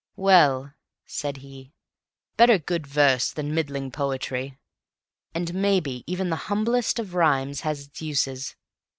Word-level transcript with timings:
"Well," 0.15 0.73
said 1.05 1.37
he, 1.45 1.73
"better 2.35 2.57
good 2.57 2.87
verse 2.87 3.31
than 3.31 3.53
middling 3.53 3.91
poetry. 3.91 4.57
And 5.35 5.53
maybe 5.53 6.03
even 6.07 6.31
the 6.31 6.35
humblest 6.49 6.97
of 6.97 7.13
rhymes 7.13 7.61
has 7.61 7.85
its 7.85 8.01
uses. 8.01 8.55